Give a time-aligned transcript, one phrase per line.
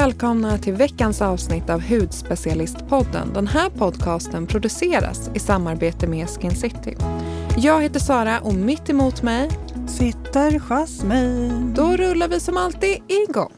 [0.00, 3.32] välkomna till veckans avsnitt av Hudspecialistpodden.
[3.32, 6.96] Den här podcasten produceras i samarbete med Skin City.
[7.56, 9.50] Jag heter Sara och mitt emot mig
[9.88, 11.74] sitter Jasmine.
[11.76, 13.52] Då rullar vi som alltid igång.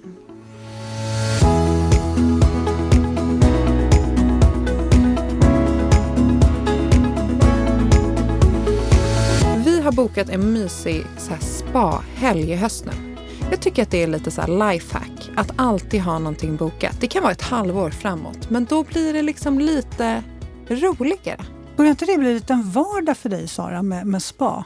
[9.65, 11.07] Vi har bokat en mysig
[11.41, 13.12] spa-helg i höst nu.
[13.53, 17.01] Jag tycker att det är lite så lifehack, att alltid ha någonting bokat.
[17.01, 20.23] Det kan vara ett halvår framåt, men då blir det liksom lite
[20.69, 21.45] roligare.
[21.77, 24.65] Börjar inte det bli lite en vardag för dig, Sara, med, med spa?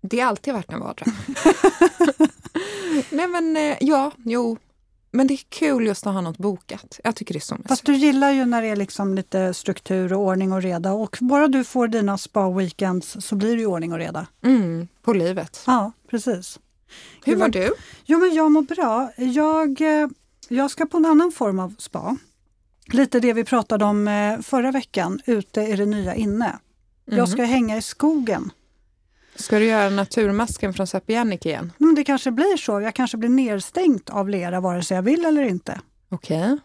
[0.00, 1.06] Det har alltid varit en vardag.
[3.10, 4.58] Nej men eh, ja, jo.
[5.10, 7.00] Men det är kul just att ha något bokat.
[7.04, 7.68] Jag tycker det är så mysigt.
[7.68, 10.92] Fast du gillar ju när det är liksom lite struktur och ordning och reda.
[10.92, 14.26] Och bara du får dina spa-weekends så blir det ju ordning och reda.
[14.44, 15.62] Mm, på livet.
[15.66, 16.58] Ja, precis.
[17.24, 17.72] Hur mår du?
[18.04, 19.12] Jo, men jag mår bra.
[19.16, 20.08] Jag, eh,
[20.48, 22.16] jag ska på en annan form av spa.
[22.86, 26.58] Lite det vi pratade om eh, förra veckan, ute är det nya inne.
[27.06, 27.18] Mm.
[27.18, 28.52] Jag ska hänga i skogen.
[29.36, 31.72] Ska du göra naturmasken från Sapienic igen?
[31.78, 32.80] Men det kanske blir så.
[32.80, 35.80] Jag kanske blir nedstängt av lera vare sig jag vill eller inte.
[36.08, 36.44] Okej.
[36.44, 36.58] Okay.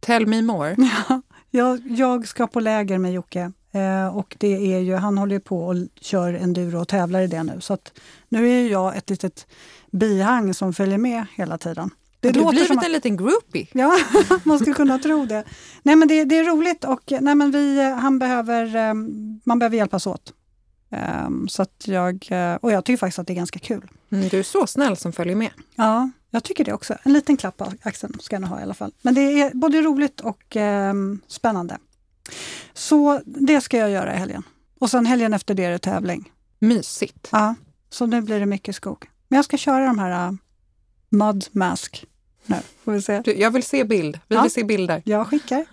[0.00, 0.76] Tell me more.
[1.08, 3.52] Ja, jag, jag ska på läger med Jocke.
[3.72, 7.26] Eh, och det är ju, han håller ju på och kör enduro och tävlar i
[7.26, 7.60] det nu.
[7.60, 7.92] Så att
[8.28, 9.46] nu är jag ett litet
[9.90, 11.90] bihang som följer med hela tiden.
[12.20, 13.66] Det du har blivit att, en liten groupie.
[13.72, 13.98] Ja,
[14.44, 15.44] man skulle kunna tro det.
[15.82, 18.94] Nej men det, det, är roligt och nej, men vi, han behöver, eh,
[19.44, 20.32] man behöver hjälpas åt.
[21.26, 23.90] Um, så jag, eh, och jag tycker faktiskt att det är ganska kul.
[24.12, 25.50] Mm, du är så snäll som följer med.
[25.74, 26.94] Ja, jag tycker det också.
[27.02, 28.92] En liten klapp på axeln ska jag ha i alla fall.
[29.02, 31.78] Men det är både roligt och um, spännande.
[32.72, 34.42] Så det ska jag göra i helgen.
[34.78, 36.32] Och sen helgen efter det är det tävling.
[36.58, 37.28] Mysigt.
[37.32, 37.54] Ja,
[37.90, 39.10] så nu blir det mycket skog.
[39.28, 40.34] Men jag ska köra de här uh,
[41.08, 42.06] Mud Mask
[42.46, 42.56] nu.
[42.84, 43.20] Får vi se.
[43.24, 44.20] Du, jag vill se bild.
[44.28, 45.02] Vi ja, vill se bilder.
[45.04, 45.64] Jag skickar.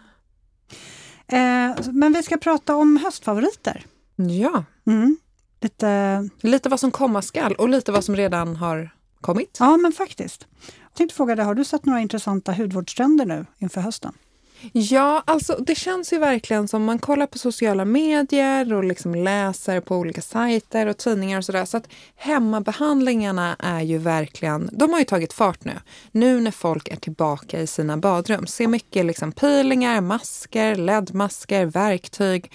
[1.28, 3.86] Eh, men vi ska prata om höstfavoriter.
[4.16, 4.64] Ja.
[4.88, 5.18] Mm.
[5.62, 6.30] Lite...
[6.42, 8.90] lite vad som komma skall och lite vad som redan har
[9.22, 9.58] kommit.
[9.60, 10.48] Ja, men faktiskt.
[10.82, 14.14] Jag tänkte fråga dig, har du sett några intressanta hudvårdstrender nu inför hösten?
[14.74, 19.82] Ja, alltså det känns ju verkligen som man kollar på sociala medier och liksom läser
[19.82, 21.66] på olika sajter och tidningar och sådär.
[21.66, 25.74] Så att hemmabehandlingarna är ju verkligen, de har ju tagit fart nu.
[26.12, 28.48] Nu när folk är tillbaka i sina badrum.
[28.48, 32.52] Ser mycket liksom peelingar, masker, ledmasker, verktyg.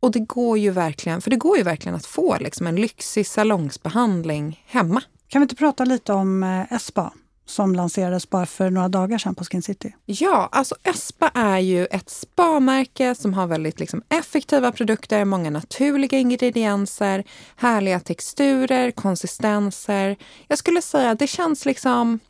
[0.00, 3.26] Och det går ju verkligen, för det går ju verkligen att få liksom en lyxig
[3.26, 5.02] salongsbehandling hemma.
[5.28, 7.12] Kan vi inte prata lite om eh, Espa
[7.48, 9.94] som lanserades bara för några dagar sedan på Skin City?
[10.04, 16.18] Ja, alltså Espa är ju ett spa-märke som har väldigt liksom, effektiva produkter, många naturliga
[16.18, 17.24] ingredienser,
[17.56, 20.16] härliga texturer, konsistenser.
[20.48, 22.20] Jag skulle säga att det känns liksom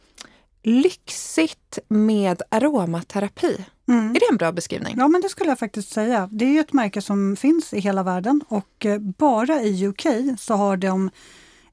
[0.62, 3.64] lyxigt med aromaterapi.
[3.88, 4.10] Mm.
[4.10, 4.94] Är det en bra beskrivning?
[4.98, 6.28] Ja, men det skulle jag faktiskt säga.
[6.32, 10.06] Det är ju ett märke som finns i hela världen och eh, bara i UK
[10.38, 11.10] så har de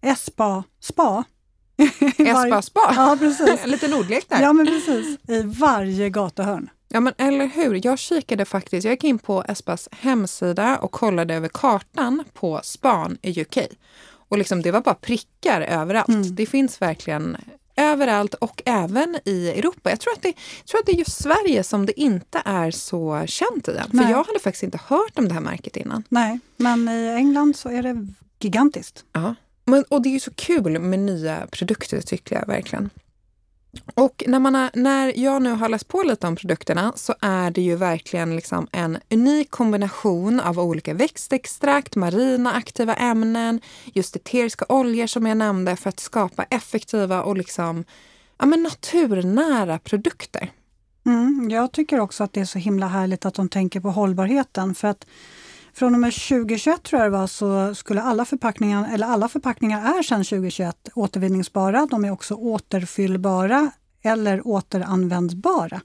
[0.01, 1.23] Espa Spa.
[2.17, 2.93] Espa Spa?
[2.95, 3.59] Ja, precis.
[3.63, 4.41] en liten ordlek där.
[4.41, 5.17] Ja, men precis.
[5.27, 6.69] I varje gatuhörn.
[6.89, 7.85] Ja, men eller hur.
[7.85, 13.17] Jag kikade faktiskt, jag gick in på Espas hemsida och kollade över kartan på span
[13.21, 13.57] i UK.
[14.29, 16.07] Och liksom, det var bara prickar överallt.
[16.07, 16.35] Mm.
[16.35, 17.37] Det finns verkligen
[17.75, 19.89] överallt och även i Europa.
[19.89, 20.33] Jag tror att det,
[20.71, 23.91] tror att det är just Sverige som det inte är så känt i än.
[23.91, 26.03] För jag hade faktiskt inte hört om det här märket innan.
[26.09, 28.07] Nej, men i England så är det
[28.39, 29.05] gigantiskt.
[29.13, 29.35] Ja,
[29.65, 32.89] men, och det är ju så kul med nya produkter tycker jag verkligen.
[33.93, 37.51] Och när, man har, när jag nu har läst på lite om produkterna så är
[37.51, 44.65] det ju verkligen liksom en unik kombination av olika växtextrakt, marina aktiva ämnen, just eteriska
[44.69, 47.83] oljor som jag nämnde för att skapa effektiva och liksom,
[48.37, 50.51] ja, men naturnära produkter.
[51.05, 54.75] Mm, jag tycker också att det är så himla härligt att de tänker på hållbarheten
[54.75, 55.05] för att
[55.75, 59.99] från och med 2021 tror jag det var, så skulle alla förpackningar, eller alla förpackningar
[59.99, 61.87] är sedan 2021 återvinningsbara.
[61.91, 63.71] De är också återfyllbara
[64.01, 65.81] eller återanvändbara.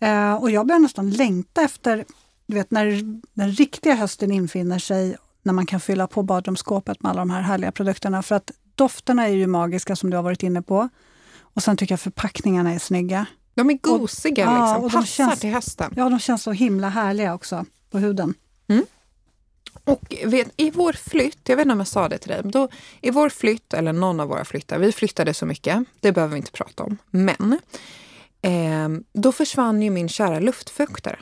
[0.00, 2.04] Eh, och jag börjar nästan längta efter,
[2.46, 3.02] du vet när
[3.34, 7.40] den riktiga hösten infinner sig, när man kan fylla på badrumsskåpet med alla de här
[7.40, 8.22] härliga produkterna.
[8.22, 10.88] För att dofterna är ju magiska som du har varit inne på.
[11.40, 13.26] Och sen tycker jag förpackningarna är snygga.
[13.54, 14.68] De är gosiga, och, liksom.
[14.68, 15.92] ja, och passar känns, till hösten.
[15.96, 18.34] Ja, de känns så himla härliga också på huden.
[18.68, 18.84] Mm.
[19.88, 22.68] Och vet, i vår flytt, jag vet inte om jag sa det till dig, då,
[23.00, 26.38] i vår flytt, eller någon av våra flyttar, vi flyttade så mycket, det behöver vi
[26.38, 27.58] inte prata om, men
[28.42, 31.18] eh, då försvann ju min kära luftfuktare.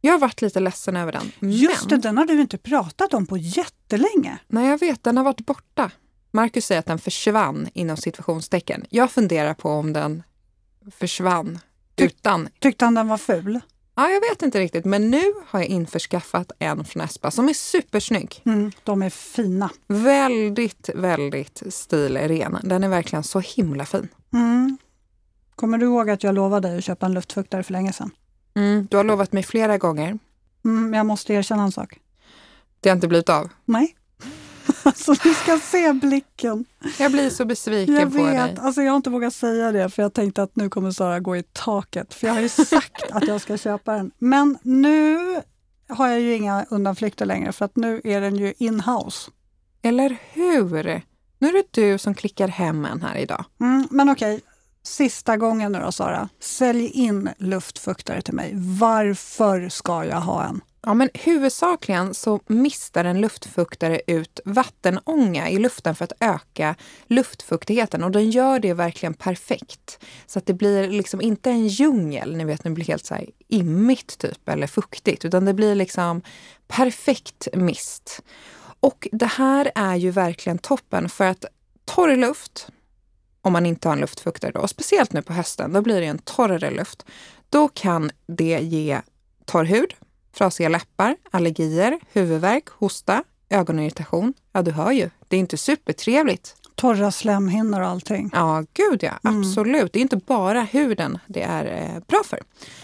[0.00, 1.32] Jag har varit lite ledsen över den.
[1.50, 4.38] Just men, det, den har du inte pratat om på jättelänge.
[4.46, 5.90] Nej, jag vet, den har varit borta.
[6.30, 8.84] Marcus säger att den försvann inom situationstecken.
[8.90, 10.22] Jag funderar på om den
[10.90, 11.58] försvann
[11.96, 12.48] utan.
[12.58, 13.60] Tyckte han den var ful?
[13.98, 17.52] Ja, jag vet inte riktigt, men nu har jag införskaffat en från Espa som är
[17.52, 18.42] supersnygg.
[18.44, 19.70] Mm, de är fina.
[19.86, 22.58] Väldigt, väldigt stilren.
[22.62, 24.08] Den är verkligen så himla fin.
[24.32, 24.78] Mm.
[25.54, 28.10] Kommer du ihåg att jag lovade dig att köpa en luftfuktare för länge sedan?
[28.54, 30.18] Mm, du har lovat mig flera gånger.
[30.64, 31.98] Mm, jag måste erkänna en sak.
[32.80, 33.48] Det har inte blivit av.
[33.64, 33.96] Nej.
[34.96, 36.64] Alltså du ska se blicken.
[36.98, 38.56] Jag blir så besviken jag på vet, dig.
[38.60, 41.36] Alltså jag har inte vågat säga det för jag tänkte att nu kommer Sara gå
[41.36, 42.14] i taket.
[42.14, 44.10] För jag har ju sagt att jag ska köpa den.
[44.18, 45.18] Men nu
[45.88, 49.30] har jag ju inga undanflykter längre för att nu är den ju in-house.
[49.82, 51.02] Eller hur?
[51.38, 53.44] Nu är det du som klickar hem en här idag.
[53.60, 54.40] Mm, men okej,
[54.82, 56.28] sista gången nu då Sara.
[56.40, 58.52] Sälj in luftfuktare till mig.
[58.54, 60.60] Varför ska jag ha en?
[60.88, 66.74] Ja, men huvudsakligen så mistar en luftfuktare ut vattenånga i luften för att öka
[67.06, 69.98] luftfuktigheten och den gör det verkligen perfekt.
[70.26, 73.14] Så att det blir liksom inte en djungel, ni vet när det blir helt så
[73.14, 76.22] här immigt typ eller fuktigt, utan det blir liksom
[76.68, 78.22] perfekt mist.
[78.80, 81.44] Och det här är ju verkligen toppen för att
[81.84, 82.68] torr luft,
[83.42, 86.06] om man inte har en luftfuktare då, och speciellt nu på hösten, då blir det
[86.06, 87.06] en torrare luft.
[87.50, 89.00] Då kan det ge
[89.44, 89.94] torr hud,
[90.38, 94.34] trasiga läppar, allergier, huvudvärk, hosta, ögonirritation.
[94.52, 95.10] Ja, du hör ju.
[95.28, 96.56] Det är inte supertrevligt.
[96.74, 98.30] Torra slemhinnor och allting.
[98.32, 99.12] Ja, gud ja.
[99.22, 99.92] Absolut.
[99.92, 102.40] Det är inte bara huden det är eh, bra för.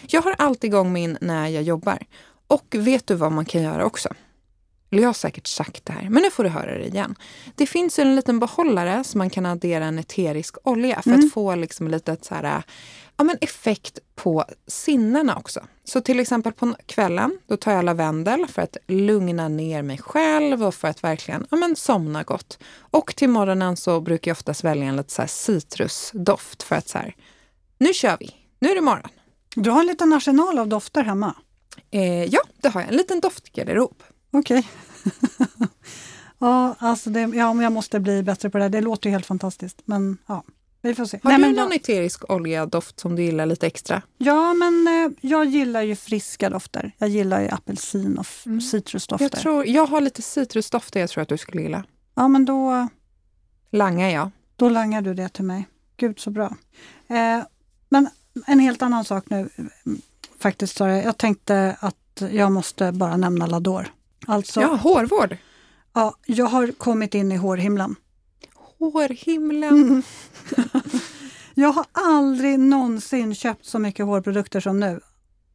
[0.07, 1.99] Jag har alltid igång min när jag jobbar.
[2.47, 4.09] Och vet du vad man kan göra också?
[5.00, 7.15] Jag har säkert sagt det här, men nu får du höra det igen.
[7.55, 11.55] Det finns en liten behållare som man kan addera en eterisk olja för att få
[11.55, 12.62] liksom lite så här,
[13.17, 15.61] ja, men effekt på sinnena också.
[15.85, 20.65] Så till exempel på kvällen, då tar jag lavendel för att lugna ner mig själv
[20.65, 22.59] och för att verkligen ja, men somna gott.
[22.79, 26.89] Och till morgonen så brukar jag oftast välja en lite så här citrusdoft för att
[26.89, 27.17] så här,
[27.79, 29.11] nu kör vi, nu är det morgon.
[29.55, 31.35] Du har en liten arsenal av dofter hemma.
[31.91, 32.91] Eh, ja, det har jag.
[32.91, 34.03] En liten doftgarderob.
[34.32, 34.69] Okej.
[36.38, 38.69] ja, alltså det, ja, men jag måste bli bättre på det.
[38.69, 39.82] Det låter ju helt fantastiskt.
[39.84, 40.43] Men ja,
[40.82, 41.20] vi får se.
[41.23, 44.02] Har Nej, du men någon jag, eterisk olja-doft som du gillar lite extra?
[44.19, 46.93] ja, men eh, jag gillar ju friska dofter.
[46.99, 49.25] Jag gillar ju apelsin och f- citrusdofter.
[49.25, 51.84] Jag, tror, jag har lite citrusdofter jag tror att du skulle gilla.
[52.14, 52.88] Ja, men då,
[53.70, 54.31] Langar jag.
[54.56, 55.69] då langar du det till mig.
[55.96, 56.56] Gud så bra.
[57.08, 57.40] Eh,
[57.88, 58.08] men
[58.46, 59.37] en helt annan sak nu
[59.87, 60.00] mm,
[60.38, 60.76] faktiskt.
[60.76, 61.02] Sara.
[61.02, 63.87] Jag tänkte att jag måste bara nämna Lador.
[64.27, 65.37] Alltså, Ja, hårvård.
[65.93, 67.97] ja, jag har kommit in i hårhimlen.
[68.79, 69.73] Hårhimlen.
[69.83, 70.03] Mm.
[71.55, 75.01] Jag har aldrig någonsin köpt så mycket hårprodukter som nu.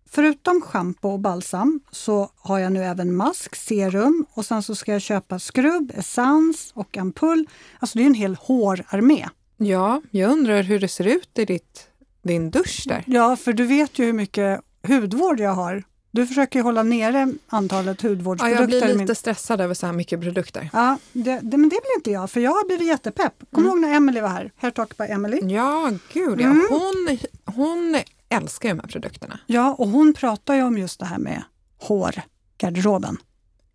[0.09, 4.91] Förutom schampo och balsam så har jag nu även mask, serum och sen så ska
[4.91, 7.47] jag köpa skrubb, essens och ampull.
[7.79, 9.27] Alltså det är en hel hårarmé.
[9.57, 11.87] Ja, jag undrar hur det ser ut i ditt,
[12.21, 13.03] din dusch där.
[13.07, 15.83] Ja, för du vet ju hur mycket hudvård jag har.
[16.17, 18.61] Du försöker hålla nere antalet Ja, hudvårdsprodukter.
[18.61, 20.69] jag blir lite stressad över så här mycket produkter.
[20.73, 23.33] Ja, det, det, men det blir inte jag, för jag har blivit jättepepp.
[23.51, 24.51] Kommer du ihåg när Emily var här?
[24.57, 25.39] Hair Talk by Emily.
[25.53, 26.47] Ja, gud ja.
[26.69, 27.99] Hon, hon
[28.29, 29.39] älskar ju de här produkterna.
[29.45, 31.43] Ja, och hon pratar ju om just det här med
[31.81, 33.17] hårgarderoben.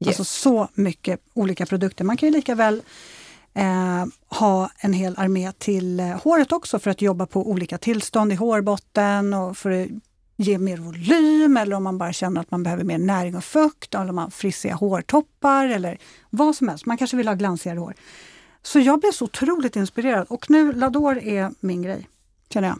[0.00, 0.08] Yes.
[0.08, 2.04] Alltså så mycket olika produkter.
[2.04, 2.82] Man kan ju lika väl
[3.54, 8.32] eh, ha en hel armé till eh, håret också för att jobba på olika tillstånd
[8.32, 9.88] i hårbotten och för att
[10.36, 13.94] ge mer volym eller om man bara känner att man behöver mer näring och fukt
[13.94, 15.98] eller om man har frissiga hårtoppar eller
[16.30, 16.86] vad som helst.
[16.86, 17.94] Man kanske vill ha glansigare hår.
[18.62, 22.08] Så jag blev så otroligt inspirerad och nu Lador är min grej,
[22.48, 22.78] känner jag.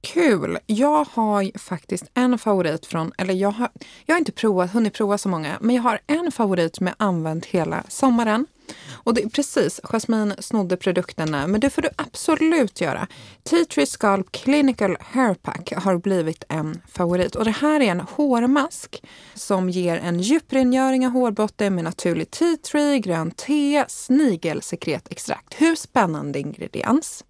[0.00, 0.58] Kul!
[0.66, 3.68] Jag har faktiskt en favorit från, eller jag har,
[4.04, 6.96] jag har inte provat, hunnit prova så många, men jag har en favorit som jag
[6.98, 8.46] använt hela sommaren.
[8.92, 13.06] Och det precis, Jasmine snodde produkterna, men det får du absolut göra.
[13.42, 17.34] Tea Tree Scalp Clinical Hair Pack har blivit en favorit.
[17.34, 19.02] Och det här är en hårmask
[19.34, 25.54] som ger en djuprengöring av hårbotten med naturlig tea tree, grönt te, snigelsekretextrakt.
[25.58, 27.24] Hur spännande ingrediens?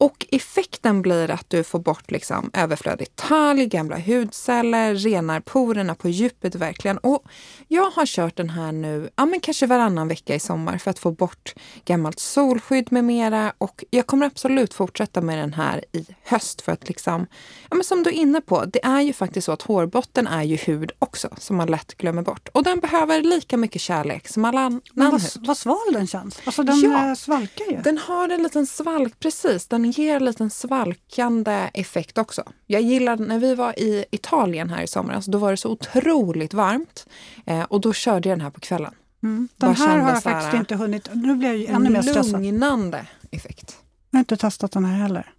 [0.00, 6.08] Och effekten blir att du får bort liksom överflödig talg, gamla hudceller, renar porerna på
[6.08, 6.98] djupet verkligen.
[6.98, 7.22] Och
[7.68, 10.98] jag har kört den här nu, ja men kanske varannan vecka i sommar för att
[10.98, 13.52] få bort gammalt solskydd med mera.
[13.58, 17.26] Och jag kommer absolut fortsätta med den här i höst för att liksom,
[17.70, 20.42] ja men som du är inne på, det är ju faktiskt så att hårbotten är
[20.42, 22.48] ju hud också som man lätt glömmer bort.
[22.52, 25.20] Och den behöver lika mycket kärlek som alla annan Men hud.
[25.36, 26.38] vad, vad sval den känns.
[26.44, 27.08] Alltså den Ja.
[27.08, 27.76] eh, svalkar ju.
[27.82, 29.66] Den har en liten svalk, precis.
[29.66, 32.42] Den ger en liten svalkande effekt också.
[32.66, 36.54] Jag gillar när vi var i Italien här i somras, då var det så otroligt
[36.54, 37.06] varmt.
[37.46, 38.94] Eh, och då körde jag den här på kvällen.
[39.22, 39.48] Mm.
[39.56, 41.08] Bara Den här har jag faktiskt inte hunnit.
[41.12, 42.42] Nu blir jag ju ännu mer stressad.
[42.42, 43.76] Lugnande effekt.
[44.10, 45.32] Jag har inte testat den här heller.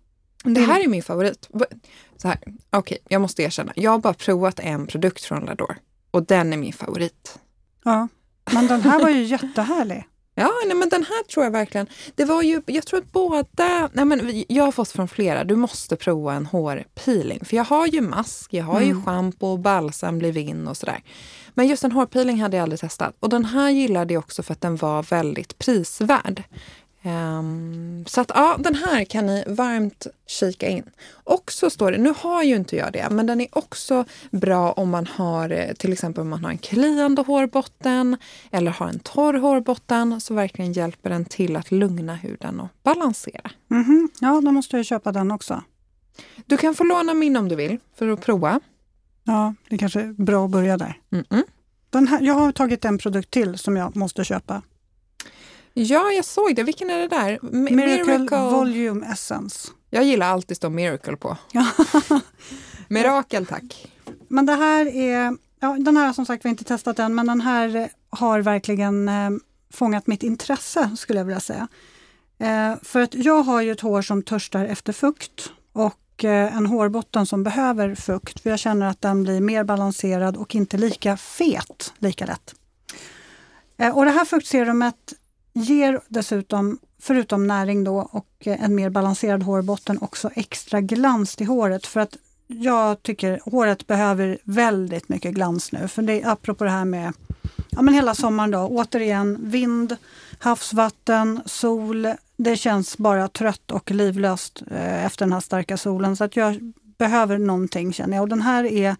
[0.43, 1.49] Det här är min favorit.
[2.17, 2.39] Så här,
[2.69, 3.73] okej, jag måste erkänna.
[3.75, 5.77] Jag har bara provat en produkt från Lador
[6.11, 7.39] och den är min favorit.
[7.83, 8.07] Ja,
[8.51, 10.07] men den här var ju jättehärlig.
[10.39, 11.87] Ja, nej, men den här tror jag verkligen.
[12.15, 15.55] Det var ju, jag tror att båda, nej, men jag har fått från flera, du
[15.55, 17.45] måste prova en hårpeeling.
[17.45, 18.89] För jag har ju mask, jag har mm.
[18.89, 21.03] ju schampo, balsam, leave-in och sådär.
[21.53, 23.15] Men just en hårpeeling hade jag aldrig testat.
[23.19, 26.43] Och den här gillade jag också för att den var väldigt prisvärd.
[27.03, 30.83] Um, så att ja, den här kan ni varmt kika in.
[31.11, 34.71] Och så står det, nu har ju inte jag det, men den är också bra
[34.71, 38.17] om man har eh, till exempel om man har en kliande hårbotten
[38.51, 43.51] eller har en torr hårbotten så verkligen hjälper den till att lugna huden och balansera.
[43.71, 44.07] Mm -hmm.
[44.21, 45.63] Ja, då måste jag köpa den också.
[46.45, 48.59] Du kan få låna min om du vill för att prova.
[49.23, 50.97] Ja, det kanske är bra att börja där.
[51.11, 51.43] Mm -mm.
[51.89, 54.61] Den här, jag har tagit en produkt till som jag måste köpa.
[55.73, 56.63] Ja, jag såg det.
[56.63, 57.39] Vilken är det där?
[57.43, 59.69] M Miracle, Miracle, Volume Essence.
[59.89, 61.37] Jag gillar alltid stå Miracle på.
[62.87, 63.87] Mirakel, tack.
[64.27, 67.27] Men det här är, ja, den här har som sagt vi inte testat än, men
[67.27, 69.29] den här har verkligen eh,
[69.73, 71.67] fångat mitt intresse skulle jag vilja säga.
[72.39, 76.65] Eh, för att jag har ju ett hår som törstar efter fukt och eh, en
[76.65, 81.17] hårbotten som behöver fukt, för jag känner att den blir mer balanserad och inte lika
[81.17, 82.55] fet lika lätt.
[83.77, 85.13] Eh, och det här fuktserumet
[85.59, 91.47] ger dessutom, förutom näring då och eh, en mer balanserad hårbotten, också extra glans till
[91.47, 91.87] håret.
[91.87, 95.87] För att jag tycker håret behöver väldigt mycket glans nu.
[95.87, 97.13] För det är apropå det här med
[97.69, 99.95] ja, men hela sommaren då, återigen vind,
[100.39, 102.07] havsvatten, sol.
[102.37, 106.15] Det känns bara trött och livlöst eh, efter den här starka solen.
[106.15, 108.21] Så att jag behöver någonting känner jag.
[108.21, 108.95] Och den här är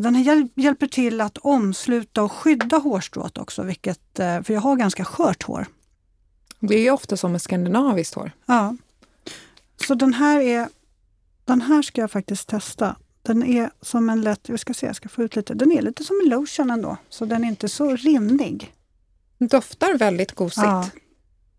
[0.00, 4.76] den här hjälper till att omsluta och skydda hårstrået också, vilket, eh, för jag har
[4.76, 5.66] ganska skört hår.
[6.60, 8.32] Det är ofta som med skandinaviskt hår.
[8.46, 8.76] Ja.
[9.86, 10.68] Så den här är,
[11.44, 12.96] den här ska jag faktiskt testa.
[13.22, 15.82] Den är som en lätt, vi ska se, jag ska få ut lite, den är
[15.82, 18.74] lite som en lotion ändå, så den är inte så rinnig.
[19.38, 20.66] Doftar väldigt gosigt.
[20.66, 20.90] Ja.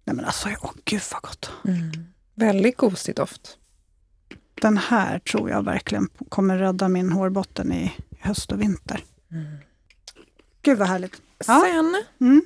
[0.04, 1.52] Nej men alltså, åh gud vad gott!
[1.66, 1.92] Mm.
[2.36, 3.58] Väldigt gosig doft
[4.64, 9.04] den här tror jag verkligen kommer rädda min hårbotten i höst och vinter.
[9.32, 9.46] Mm.
[10.62, 11.22] Gud vad härligt.
[11.48, 11.62] Ja.
[11.66, 12.42] Sen, mm.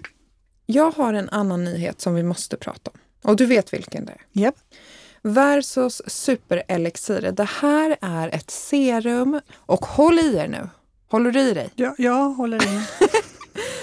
[0.65, 2.99] jag har en annan nyhet som vi måste prata om.
[3.29, 4.41] Och du vet vilken det är?
[4.41, 4.55] Yep.
[5.21, 7.31] Versus superelixir.
[7.31, 10.69] Det här är ett serum och håll i er nu.
[11.09, 11.69] Håller du i dig?
[11.75, 12.87] Ja, jag håller i mig.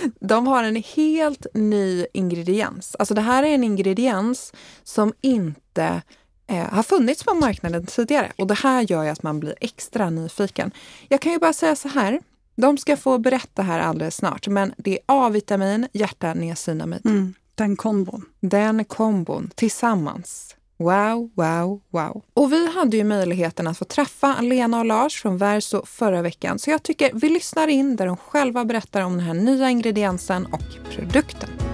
[0.20, 2.96] De har en helt ny ingrediens.
[2.98, 6.02] Alltså det här är en ingrediens som inte
[6.46, 10.10] eh, har funnits på marknaden tidigare och det här gör ju att man blir extra
[10.10, 10.70] nyfiken.
[11.08, 12.20] Jag kan ju bara säga så här,
[12.56, 17.06] de ska få berätta här alldeles snart, men det är A-vitamin, hjärta, niacinamid.
[17.06, 18.24] Mm, den kombon.
[18.40, 20.56] Den kombon tillsammans.
[20.76, 22.22] Wow, wow, wow.
[22.34, 26.58] Och vi hade ju möjligheten att få träffa Lena och Lars från Verso förra veckan,
[26.58, 30.46] så jag tycker vi lyssnar in där de själva berättar om den här nya ingrediensen
[30.46, 31.73] och produkten.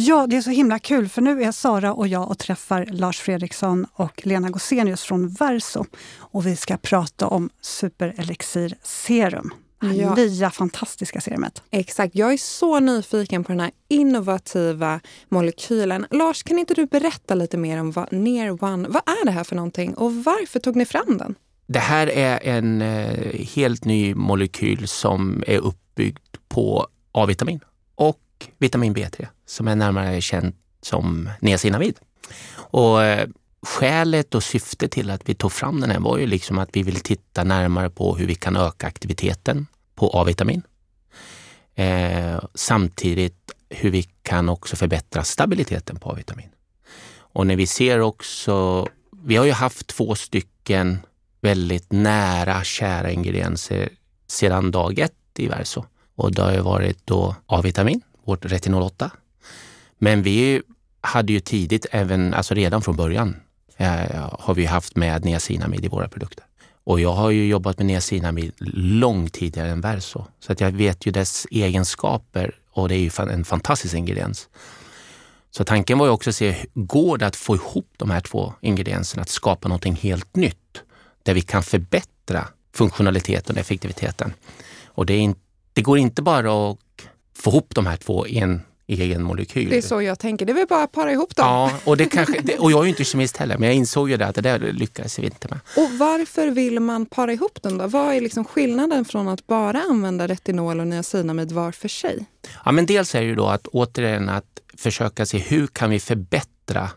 [0.00, 3.20] Ja, det är så himla kul för nu är Sara och jag och träffar Lars
[3.20, 5.84] Fredriksson och Lena Gosenius från Verso.
[6.18, 9.54] Och vi ska prata om Superelixir Serum.
[9.80, 10.14] Det ja.
[10.14, 11.62] nya fantastiska serumet.
[11.70, 12.14] Exakt.
[12.14, 16.06] Jag är så nyfiken på den här innovativa molekylen.
[16.10, 19.44] Lars, kan inte du berätta lite mer om vad Near One, vad är det här
[19.44, 21.34] för någonting och varför tog ni fram den?
[21.66, 27.60] Det här är en eh, helt ny molekyl som är uppbyggd på A-vitamin
[27.94, 28.20] och
[28.58, 31.98] vitamin B3 som är närmare känt som niacinamid.
[32.54, 33.28] Och eh,
[33.62, 36.82] skälet och syftet till att vi tog fram den här var ju liksom att vi
[36.82, 40.62] vill titta närmare på hur vi kan öka aktiviteten på A-vitamin.
[41.74, 46.48] Eh, samtidigt hur vi kan också förbättra stabiliteten på A-vitamin.
[47.18, 48.86] Och när vi ser också,
[49.24, 50.98] vi har ju haft två stycken
[51.40, 53.88] väldigt nära kära ingredienser
[54.26, 55.84] sedan dag ett i Verso.
[56.14, 59.10] Och det har ju varit då A-vitamin vårt retinol 8.
[59.98, 60.62] Men vi
[61.00, 63.36] hade ju tidigt, även, alltså redan från början,
[63.76, 66.44] eh, har vi haft med niacinamid i våra produkter.
[66.84, 70.24] Och jag har ju jobbat med niacinamid långt tidigare än Verso.
[70.40, 74.48] Så att jag vet ju dess egenskaper och det är ju en fantastisk ingrediens.
[75.50, 78.54] Så tanken var ju också att se, går det att få ihop de här två
[78.60, 80.82] ingredienserna, att skapa någonting helt nytt
[81.22, 84.32] där vi kan förbättra funktionaliteten och effektiviteten.
[84.86, 85.34] Och det, är
[85.72, 86.78] det går inte bara att
[87.34, 89.70] få ihop de här två i en egen molekyl.
[89.70, 90.46] Det är så jag tänker.
[90.46, 91.46] Det är väl bara att para ihop dem.
[91.46, 94.16] Ja, och, det kanske, och jag är ju inte kemist heller, men jag insåg ju
[94.16, 95.60] det att det där lyckades vi inte med.
[95.76, 97.86] Och varför vill man para ihop dem då?
[97.86, 102.26] Vad är liksom skillnaden från att bara använda retinol och niacinamid var för sig?
[102.64, 106.00] Ja, men dels är det ju då att återigen att försöka se hur kan vi
[106.00, 106.90] förbättra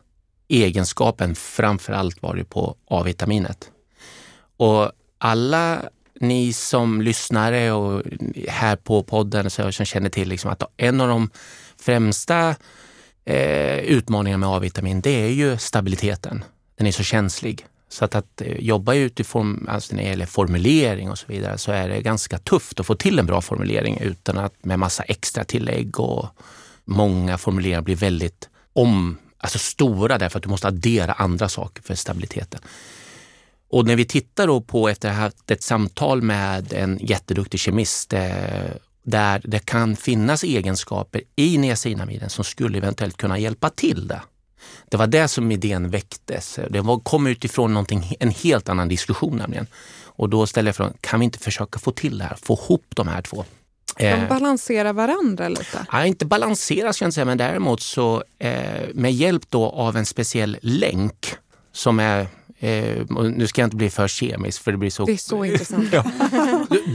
[0.48, 3.70] egenskapen, framförallt var det på A-vitaminet.
[4.58, 5.82] Och alla
[6.20, 8.04] ni som lyssnare och
[8.48, 11.30] här på podden så som känner till liksom att en av de
[11.82, 12.56] främsta
[13.26, 16.44] eh, utmaningarna med A-vitamin, det är ju stabiliteten.
[16.76, 17.66] Den är så känslig.
[17.90, 21.72] Så att, att eh, jobba utifrån, alltså när det gäller formulering och så vidare, så
[21.72, 25.44] är det ganska tufft att få till en bra formulering utan att med massa extra
[25.44, 26.28] tillägg och
[26.86, 31.96] många formuleringar blir väldigt om, alltså stora därför att du måste addera andra saker för
[31.96, 32.62] stabiliteten.
[33.70, 37.60] Och när vi tittar då på, efter att ha haft ett samtal med en jätteduktig
[37.60, 38.72] kemist, eh,
[39.04, 44.22] där det kan finnas egenskaper i niacinamiden som skulle eventuellt kunna hjälpa till det.
[44.90, 46.60] Det var det som idén väcktes.
[46.70, 47.86] Det var, kom utifrån
[48.20, 49.68] en helt annan diskussion nämligen.
[50.04, 52.86] Och då ställde jag frågan, kan vi inte försöka få till det här, få ihop
[52.96, 53.46] de här två?
[53.98, 55.86] De eh, balanserar varandra lite?
[55.92, 59.98] Ja, inte balansera ska jag inte säga, men däremot så eh, med hjälp då av
[59.98, 61.36] en speciell länk
[61.72, 62.28] som är
[62.64, 65.06] Eh, nu ska jag inte bli för kemisk för det blir så...
[65.06, 65.94] Det är så intressant.
[65.94, 66.06] ja.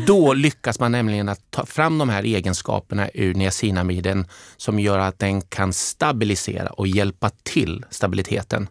[0.07, 5.19] Då lyckas man nämligen att ta fram de här egenskaperna ur niacinamiden som gör att
[5.19, 8.69] den kan stabilisera och hjälpa till stabiliteten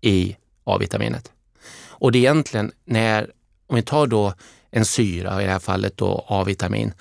[0.00, 1.32] i A-vitaminet.
[1.88, 3.30] Och det är egentligen när,
[3.66, 4.34] om vi tar då
[4.70, 6.92] en syra, i det här fallet då A-vitamin,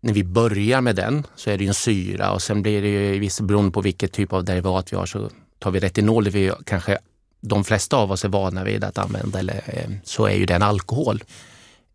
[0.00, 3.30] när vi börjar med den så är det en syra och sen blir det ju,
[3.40, 6.98] beroende på vilket typ av derivat vi har, så tar vi retinol, det vi kanske
[7.46, 10.62] de flesta av oss är vana vid att använda, eller, eh, så är ju den
[10.62, 11.24] alkohol.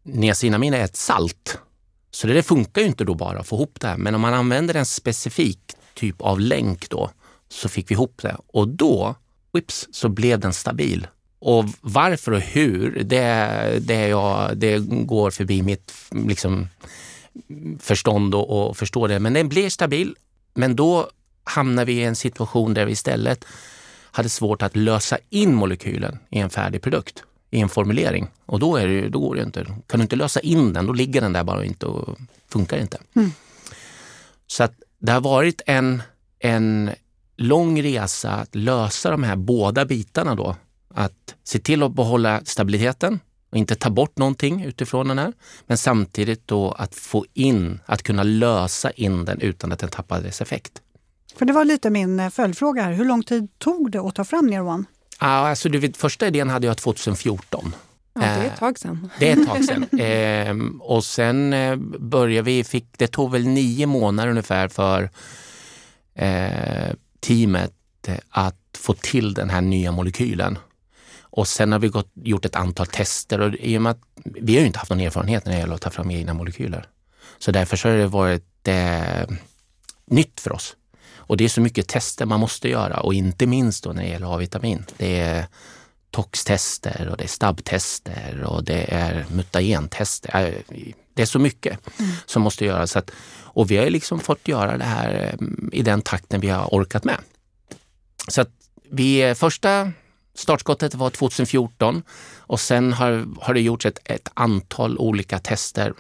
[0.04, 1.60] Niacinamin är ett salt,
[2.12, 3.98] så det funkar ju inte då bara att få ihop det här.
[3.98, 5.60] Men om man använder en specifik
[5.94, 7.12] typ av länk då,
[7.50, 9.16] så fick vi ihop det och då,
[9.54, 11.08] whips, så blev den stabil.
[11.40, 16.68] Och varför och hur, det, det, jag, det går förbi mitt liksom,
[17.80, 19.20] förstånd och, och förstå det.
[19.20, 20.16] Men den blir stabil.
[20.54, 21.10] Men då
[21.44, 23.46] hamnar vi i en situation där vi istället
[24.12, 28.28] hade svårt att lösa in molekylen i en färdig produkt, i en formulering.
[28.46, 29.66] Och då, är det, då går det inte.
[29.88, 32.98] Kan du inte lösa in den, då ligger den där bara inte och funkar inte.
[33.16, 33.32] Mm.
[34.48, 36.02] Så att det har varit en,
[36.40, 36.92] en
[37.38, 40.56] lång resa att lösa de här båda bitarna då.
[40.94, 45.34] Att se till att behålla stabiliteten och inte ta bort någonting utifrån den här.
[45.68, 50.22] Men samtidigt då att få in, att kunna lösa in den utan att den tappar
[50.22, 50.82] dess effekt.
[51.36, 52.94] För det var lite min eh, följdfråga här.
[52.94, 54.84] Hur lång tid tog det att ta fram Near One?
[55.20, 57.76] Ja, alltså, du vet, första idén hade jag 2014.
[58.14, 59.10] Ja, det är ett tag sedan.
[59.20, 59.86] Det är ett tag sedan.
[60.00, 65.10] ehm, och sen eh, började vi, fick, det tog väl nio månader ungefär för
[66.16, 67.74] eh, teamet
[68.30, 70.58] att få till den här nya molekylen.
[71.22, 74.54] Och sen har vi gått, gjort ett antal tester och i och med att vi
[74.54, 76.88] har ju inte haft någon erfarenhet när det gäller att ta fram egna molekyler.
[77.38, 79.36] Så därför så har det varit eh,
[80.06, 80.76] nytt för oss.
[81.30, 84.10] Och det är så mycket tester man måste göra och inte minst då när det
[84.10, 84.86] gäller A-vitamin.
[84.98, 85.48] Det är
[86.12, 90.46] toxtester och det är stabbtester och det är mutagentester.
[90.46, 90.54] Äh,
[91.14, 92.12] det är så mycket mm.
[92.26, 92.98] som måste göras.
[93.38, 97.04] och vi har liksom fått göra det här eh, i den takten vi har orkat
[97.04, 97.18] med.
[98.28, 98.52] Så att
[98.92, 99.92] vi, första
[100.36, 102.04] startskottet var 2014
[102.38, 105.94] och sen har, har det gjorts ett, ett antal olika tester,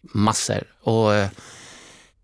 [0.00, 0.62] massor.
[0.80, 1.28] Och eh,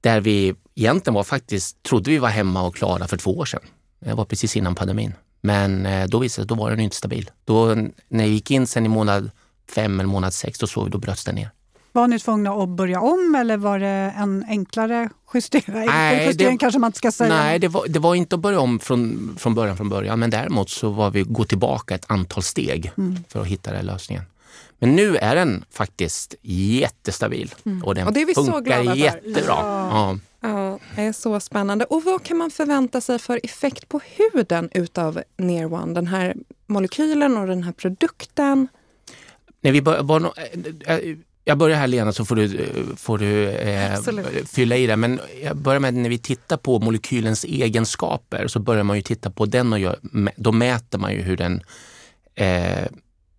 [0.01, 3.63] där vi egentligen var faktiskt, trodde vi var hemma och klara för två år sedan.
[4.01, 5.13] Det var precis innan pandemin.
[5.41, 7.31] Men eh, då visade det då var den inte stabil.
[7.45, 7.75] Då,
[8.09, 9.31] när jag gick in sen i månad
[9.75, 11.51] fem eller månad sex, då såg vi, då bröts den ner.
[11.93, 15.87] Var ni tvungna att börja om eller var det en enklare justering?
[15.87, 17.35] Nej, justering det, kanske man ska säga.
[17.35, 20.19] Nej, det var, det var inte att börja om från, från början från början.
[20.19, 23.17] Men däremot så var vi gå tillbaka ett antal steg mm.
[23.29, 24.23] för att hitta den lösningen.
[24.85, 27.85] Men nu är den faktiskt jättestabil mm.
[27.85, 29.43] och den och det är vi funkar så glada jättebra.
[29.47, 30.19] Ja.
[30.41, 30.49] Ja.
[30.49, 31.85] ja, det är så spännande.
[31.85, 35.95] Och vad kan man förvänta sig för effekt på huden utav Near One?
[35.95, 36.35] Den här
[36.67, 38.69] molekylen och den här produkten?
[39.61, 40.33] Nej, vi bör, bör,
[40.87, 42.67] eh, eh, jag börjar här Lena så får du,
[42.97, 43.99] får du eh,
[44.47, 44.97] fylla i det.
[44.97, 49.31] Men jag börjar med när vi tittar på molekylens egenskaper så börjar man ju titta
[49.31, 49.99] på den och gör,
[50.37, 51.63] då mäter man ju hur den
[52.35, 52.87] eh,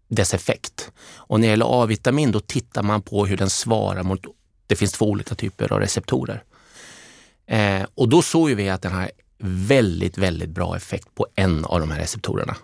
[0.08, 0.92] dess effekt.
[1.16, 4.26] Och när det gäller A-vitamin då tittar man på hur den svarar mot,
[4.68, 6.44] det finns två olika typer av receptorer.
[7.48, 11.80] Eh, och då såg vi att den har väldigt, väldigt bra effekt på en av
[11.80, 12.56] de här receptorerna.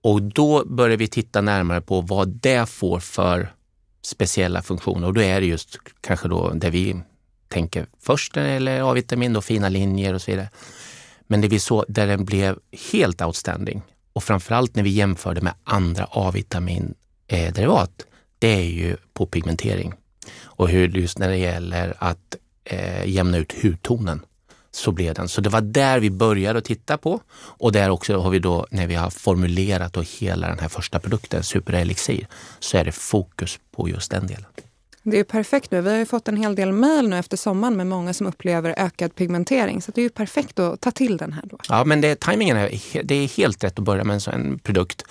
[0.00, 3.52] Och då börjar vi titta närmare på vad det får för
[4.02, 7.00] speciella funktioner och då är det just kanske då det vi
[7.48, 10.48] tänker först när det gäller A-vitamin, då fina linjer och så vidare.
[11.26, 12.58] Men det vi såg där den blev
[12.92, 13.82] helt outstanding
[14.16, 18.06] och framförallt när vi jämförde med andra A-vitaminderivat, eh,
[18.38, 19.94] det är ju på pigmentering.
[20.42, 24.20] Och hur just när det gäller att eh, jämna ut hudtonen.
[24.70, 25.28] så blev den.
[25.28, 28.66] Så det var där vi började att titta på och där också har vi då
[28.70, 32.26] när vi har formulerat då hela den här första produkten, Super Elixir,
[32.58, 34.44] så är det fokus på just den delen.
[35.10, 35.80] Det är perfekt nu.
[35.80, 38.74] Vi har ju fått en hel del mejl nu efter sommaren med många som upplever
[38.78, 39.82] ökad pigmentering.
[39.82, 41.58] Så det är ju perfekt att ta till den här då.
[41.68, 45.02] Ja, men det, timingen är, det är helt rätt att börja med en sån produkt.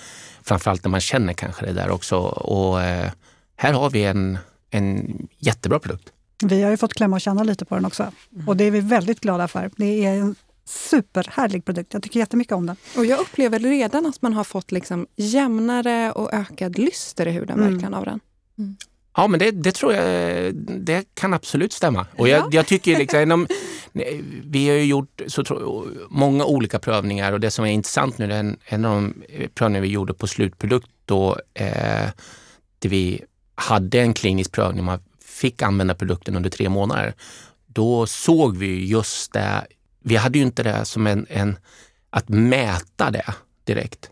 [0.42, 2.16] Framförallt när man känner kanske det där också.
[2.18, 3.10] Och eh,
[3.56, 4.38] här har vi en,
[4.70, 6.12] en jättebra produkt.
[6.44, 8.12] Vi har ju fått klämma och känna lite på den också.
[8.46, 9.70] Och det är vi väldigt glada för.
[9.76, 11.92] Det är en superhärlig produkt.
[11.92, 12.76] Jag tycker jättemycket om den.
[12.96, 17.58] Och jag upplever redan att man har fått liksom jämnare och ökad lyster i huden
[17.58, 17.70] mm.
[17.70, 18.20] verkligen av den.
[18.58, 18.76] Mm.
[19.16, 22.06] Ja, men det, det, tror jag det kan absolut stämma.
[22.16, 22.48] Och jag, ja.
[22.52, 23.46] jag tycker liksom,
[24.44, 28.32] vi har ju gjort så tro, många olika prövningar och det som är intressant nu,
[28.32, 29.22] en, en av de
[29.54, 32.06] prövningar vi gjorde på slutprodukt då, eh,
[32.78, 33.22] där vi
[33.54, 37.14] hade en klinisk prövning, man fick använda produkten under tre månader.
[37.66, 39.66] Då såg vi just det,
[40.02, 41.56] vi hade ju inte det som en, en
[42.10, 44.10] att mäta det direkt.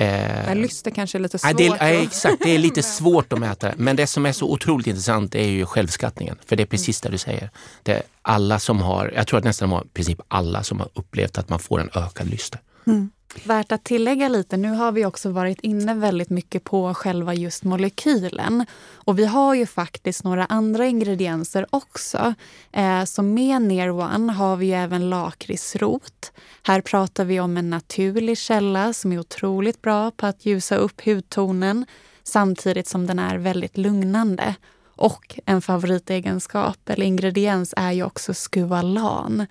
[0.00, 1.58] Eh, lyster kanske är lite svårt.
[1.58, 3.72] Nej, det är, exakt, det är lite svårt att mäta.
[3.76, 6.36] Men det som är så otroligt intressant är ju självskattningen.
[6.46, 7.50] För det är precis det du säger.
[7.82, 11.38] Det är alla som har, jag tror att nästan i princip alla som har upplevt
[11.38, 12.60] att man får en ökad lyster.
[12.86, 13.10] Mm.
[13.44, 17.64] Värt att tillägga lite, nu har vi också varit inne väldigt mycket på själva just
[17.64, 18.66] molekylen.
[18.92, 22.34] Och vi har ju faktiskt några andra ingredienser också.
[22.72, 26.32] Eh, så med Near One har vi även lakritsrot.
[26.62, 31.06] Här pratar vi om en naturlig källa som är otroligt bra på att ljusa upp
[31.06, 31.86] hudtonen
[32.22, 34.54] samtidigt som den är väldigt lugnande.
[34.96, 39.46] Och en favoritegenskap eller ingrediens är ju också skualan.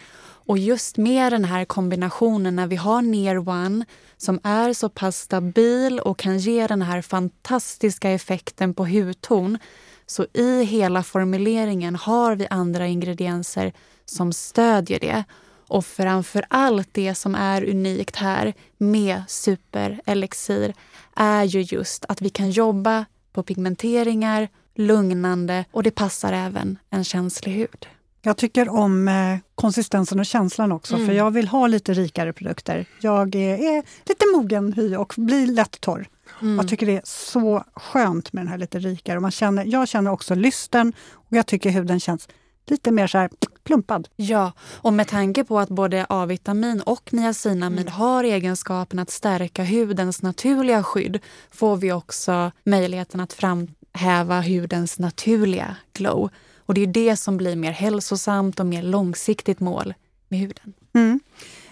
[0.50, 3.86] Och just med den här kombinationen när vi har Near One
[4.18, 9.58] som är så pass stabil och kan ge den här fantastiska effekten på hudton
[10.06, 13.74] så i hela formuleringen har vi andra ingredienser
[14.06, 15.24] som stödjer det.
[15.68, 20.74] Och framför allt det som är unikt här med Super Elixir
[21.16, 27.04] är ju just att vi kan jobba på pigmenteringar, lugnande och det passar även en
[27.04, 27.88] känslig hud.
[28.22, 31.08] Jag tycker om eh, konsistensen och känslan också, mm.
[31.08, 32.86] för jag vill ha lite rikare produkter.
[33.02, 36.08] Jag är, är lite mogen hy och blir lätt torr.
[36.42, 36.56] Mm.
[36.56, 39.20] Jag tycker det är så skönt med den här lite rikare.
[39.20, 42.28] Man känner, jag känner också lysten och jag tycker huden känns
[42.66, 43.30] lite mer så här
[43.64, 44.08] plumpad.
[44.16, 47.94] Ja, och med tanke på att både A-vitamin och niacinamid mm.
[47.94, 51.20] har egenskapen att stärka hudens naturliga skydd
[51.52, 56.30] får vi också möjligheten att framhäva hudens naturliga glow.
[56.70, 59.94] Och det är det som blir mer hälsosamt och mer långsiktigt mål
[60.28, 60.74] med huden.
[60.94, 61.20] Mm.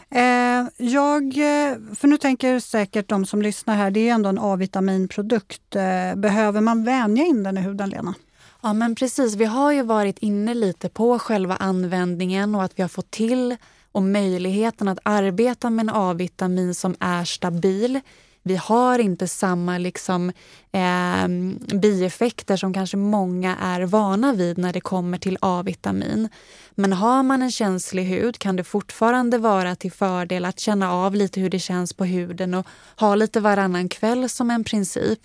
[0.10, 4.40] Eh, jag, eh, för nu tänker säkert de som lyssnar här, det är ändå en
[4.40, 5.76] A-vitaminprodukt.
[5.76, 8.14] Eh, behöver man vänja in den i huden, Lena?
[8.62, 9.36] Ja, men precis.
[9.36, 13.56] Vi har ju varit inne lite på själva användningen och att vi har fått till
[13.92, 18.00] och möjligheten att arbeta med en A-vitamin som är stabil
[18.48, 20.32] vi har inte samma liksom,
[20.72, 21.28] eh,
[21.78, 26.30] bieffekter som kanske många är vana vid när det kommer till A-vitamin.
[26.76, 31.16] Men har man en känslig hud kan det fortfarande vara till fördel att känna av
[31.16, 32.68] lite hur det känns på huden och
[33.00, 35.20] ha lite varannan kväll som en princip.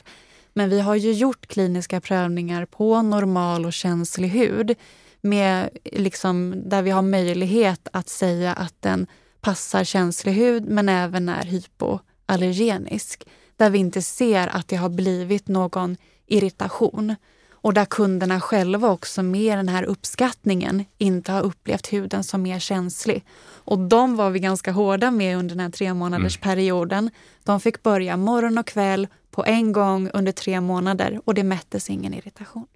[0.52, 4.74] Men vi har ju gjort kliniska prövningar på normal och känslig hud
[5.20, 9.06] med, liksom, där vi har möjlighet att säga att den
[9.40, 13.26] passar känslig hud men även är hypo allergenisk.
[13.56, 17.14] Där vi inte ser att det har blivit någon irritation.
[17.50, 22.58] Och där kunderna själva också med den här uppskattningen inte har upplevt huden som mer
[22.58, 23.24] känslig.
[23.64, 26.42] Och de var vi ganska hårda med under den här tre månaders mm.
[26.42, 27.10] perioden.
[27.44, 31.90] De fick börja morgon och kväll på en gång under tre månader och det mättes
[31.90, 32.66] ingen irritation.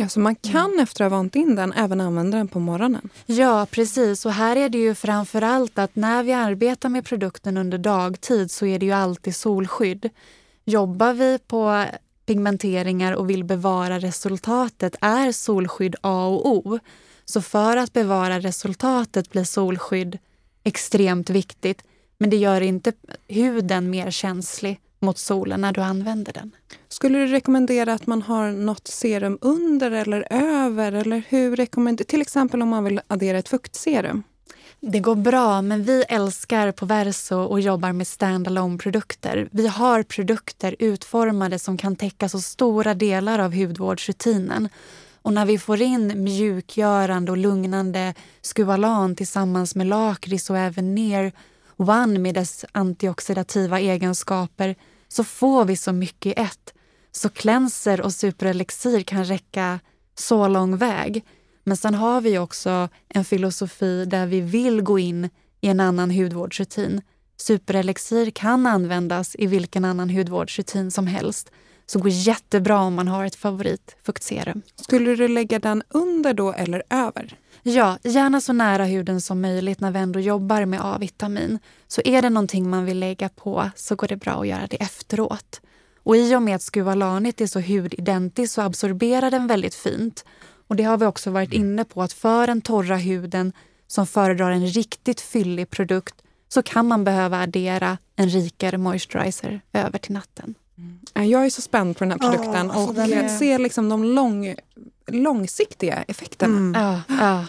[0.00, 0.80] Ja, så man kan mm.
[0.80, 3.08] efter att ha vant in den även använda den på morgonen?
[3.26, 4.26] Ja, precis.
[4.26, 8.50] Och här är det ju framför allt att när vi arbetar med produkten under dagtid
[8.50, 10.10] så är det ju alltid solskydd.
[10.64, 11.84] Jobbar vi på
[12.26, 16.78] pigmenteringar och vill bevara resultatet är solskydd A och O.
[17.24, 20.18] Så för att bevara resultatet blir solskydd
[20.64, 21.82] extremt viktigt.
[22.18, 22.92] Men det gör inte
[23.28, 26.50] huden mer känslig mot solen när du använder den.
[26.88, 30.92] Skulle du rekommendera att man har något serum under eller över?
[30.92, 34.22] Eller hur Till exempel om man vill addera ett fuktserum.
[34.80, 39.48] Det går bra, men vi älskar på Verso och jobbar med standalone produkter.
[39.52, 44.68] Vi har produkter utformade som kan täcka så stora delar av hudvårdsrutinen.
[45.22, 51.32] Och när vi får in mjukgörande och lugnande skualan tillsammans med lakrits och även ner
[51.76, 54.76] One med dess antioxidativa egenskaper
[55.08, 56.74] så får vi så mycket i ett.
[57.12, 59.80] Så cleanser och superelixir kan räcka
[60.14, 61.24] så lång väg.
[61.64, 66.10] Men sen har vi också en filosofi där vi vill gå in i en annan
[66.10, 67.02] hudvårdsrutin.
[67.36, 71.50] Superelixir kan användas i vilken annan hudvårdsrutin som helst.
[71.86, 74.62] Så det går jättebra om man har ett favoritfuktserum.
[74.76, 77.38] Skulle du lägga den under då eller över?
[77.62, 81.58] Ja, gärna så nära huden som möjligt när vi ändå jobbar med A-vitamin.
[81.86, 84.82] Så är det någonting man vill lägga på så går det bra att göra det
[84.82, 85.60] efteråt.
[86.02, 90.24] Och i och med att skuvalanit är så hudidentiskt så absorberar den väldigt fint.
[90.68, 93.52] Och det har vi också varit inne på att för den torra huden
[93.86, 96.14] som föredrar en riktigt fyllig produkt
[96.48, 100.54] så kan man behöva addera en rikare moisturizer över till natten.
[100.78, 101.30] Mm.
[101.30, 103.28] Jag är så spänd på den här produkten oh, och är...
[103.28, 104.54] ser liksom de lång,
[105.06, 106.56] långsiktiga effekterna.
[106.56, 106.82] Mm.
[106.82, 107.44] Ja, ja.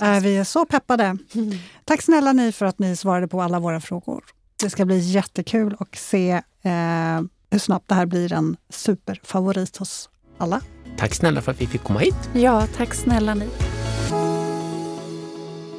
[0.00, 1.04] Är vi är så peppade.
[1.04, 1.58] Mm.
[1.84, 4.24] Tack snälla ni för att ni svarade på alla våra frågor.
[4.62, 6.30] Det ska bli jättekul att se
[6.62, 10.60] eh, hur snabbt det här blir en superfavorit hos alla.
[10.98, 12.30] Tack snälla för att vi fick komma hit.
[12.34, 13.48] Ja, tack snälla ni.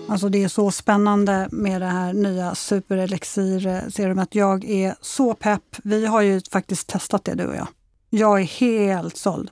[0.10, 4.36] Alltså det är så spännande med det här nya superelixir-serumet.
[4.36, 5.76] Jag är så pepp.
[5.84, 7.68] Vi har ju faktiskt testat det du och jag.
[8.10, 9.50] Jag är helt såld.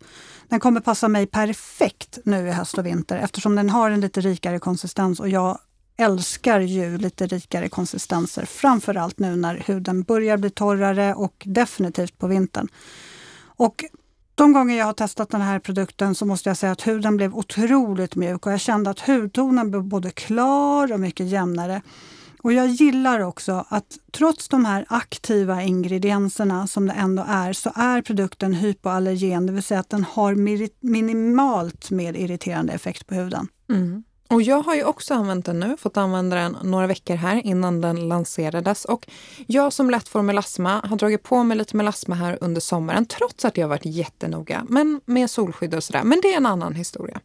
[0.49, 4.21] Den kommer passa mig perfekt nu i höst och vinter eftersom den har en lite
[4.21, 5.57] rikare konsistens och jag
[5.97, 8.45] älskar ju lite rikare konsistenser.
[8.45, 12.67] Framförallt nu när huden börjar bli torrare och definitivt på vintern.
[13.57, 13.83] Och
[14.35, 17.35] de gånger jag har testat den här produkten så måste jag säga att huden blev
[17.35, 21.81] otroligt mjuk och jag kände att hudtonen blev både klar och mycket jämnare.
[22.41, 27.71] Och jag gillar också att trots de här aktiva ingredienserna som det ändå är, så
[27.75, 30.35] är produkten hypoallergen, det vill säga att den har
[30.85, 33.47] minimalt med irriterande effekt på huden.
[33.69, 34.03] Mm.
[34.29, 37.81] Och jag har ju också använt den nu, fått använda den några veckor här innan
[37.81, 38.85] den lanserades.
[38.85, 39.07] Och
[39.47, 43.45] jag som lätt får melasma har dragit på mig lite melasma här under sommaren trots
[43.45, 46.03] att jag varit jättenoga, men med solskydd och sådär.
[46.03, 47.21] Men det är en annan historia.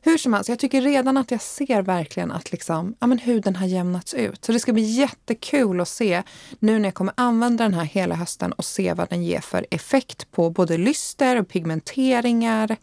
[0.00, 3.56] Hur som helst, jag tycker redan att jag ser verkligen att liksom, ja, men huden
[3.56, 4.44] har jämnats ut.
[4.44, 6.22] Så det ska bli jättekul att se
[6.58, 9.66] nu när jag kommer använda den här hela hösten och se vad den ger för
[9.70, 12.76] effekt på både lyster och pigmenteringar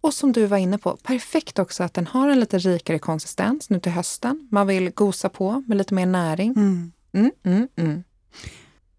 [0.00, 3.70] och som du var inne på, perfekt också att den har en lite rikare konsistens
[3.70, 4.48] nu till hösten.
[4.50, 6.50] Man vill gosa på med lite mer näring.
[6.56, 6.92] Mm.
[7.12, 8.04] Mm, mm, mm.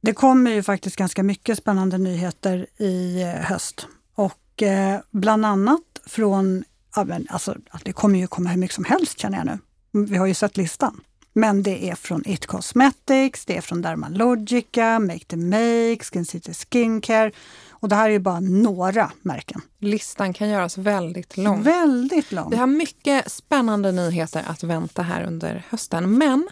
[0.01, 3.87] det kommer ju faktiskt ganska mycket spännande nyheter i eh, höst.
[4.15, 6.63] Och eh, bland annat från,
[6.95, 9.59] ja, men alltså, det kommer ju komma hur mycket som helst känner jag nu.
[10.05, 11.01] Vi har ju sett listan.
[11.33, 16.53] Men det är från It Cosmetics, det är från Dermalogica, Make the Make, Skin City
[16.53, 17.31] Skincare.
[17.79, 19.61] Och det här är ju bara några märken.
[19.79, 21.63] Listan kan göras väldigt lång.
[21.63, 22.49] Väldigt lång.
[22.49, 26.17] Vi har mycket spännande nyheter att vänta här under hösten.
[26.17, 26.49] Men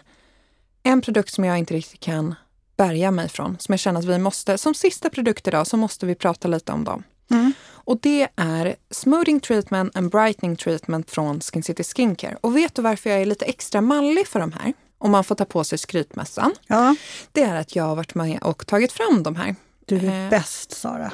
[0.84, 2.36] en produkt som jag inte riktigt kan
[2.78, 6.06] bärga mig från, som jag känner att vi måste, som sista produkt idag, så måste
[6.06, 7.04] vi prata lite om dem.
[7.32, 7.54] Mm.
[7.70, 12.38] Och det är Smoothing Treatment and Brightening Treatment från Skin City Skincare.
[12.42, 14.74] Och vet du varför jag är lite extra mallig för de här?
[14.98, 16.54] Om man får ta på sig skrytmössan.
[16.68, 16.96] Ja.
[17.32, 19.56] Det är att jag har varit med och tagit fram de här.
[19.88, 20.30] Du är eh.
[20.30, 21.12] bäst Sara.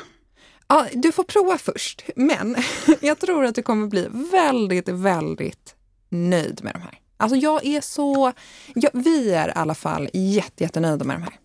[0.67, 2.55] Ja, du får prova först, men
[3.01, 5.75] jag tror att du kommer bli väldigt, väldigt
[6.09, 6.99] nöjd med de här.
[7.17, 8.33] Alltså jag är så...
[8.75, 11.39] Jag, vi är i alla fall jätte, jättenöjda med de här.